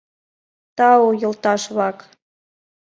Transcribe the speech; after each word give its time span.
Тау, 0.77 1.05
йолташ-влак! 1.21 1.97